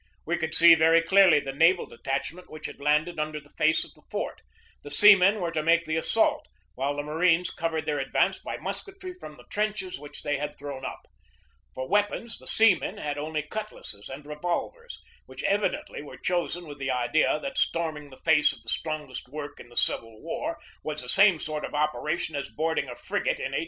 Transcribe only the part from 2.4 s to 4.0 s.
which had landed under the face of